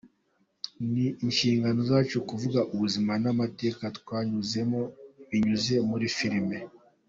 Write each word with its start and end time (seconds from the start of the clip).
Ni 0.91 1.05
inshingano 1.25 1.79
zacu 1.89 2.15
kuvuga 2.29 2.59
ubuzima 2.73 3.11
n’amateka 3.23 3.83
twanyuzemo 3.97 4.81
binyuze 5.29 5.73
muri 5.89 6.07
filime. 6.19 6.57